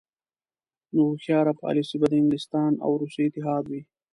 نو 0.93 1.01
هوښیاره 1.09 1.53
پالیسي 1.61 1.95
به 2.01 2.07
د 2.09 2.13
انګلستان 2.21 2.71
او 2.85 2.91
روسیې 3.01 3.23
اتحاد 3.27 3.63
وي. 3.67 3.81